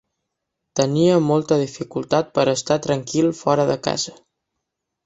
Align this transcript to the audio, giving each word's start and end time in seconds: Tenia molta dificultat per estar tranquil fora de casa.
Tenia 0.79 1.19
molta 1.25 1.59
dificultat 1.65 2.35
per 2.39 2.47
estar 2.57 2.81
tranquil 2.89 3.31
fora 3.45 3.71
de 3.75 3.79
casa. 3.91 4.21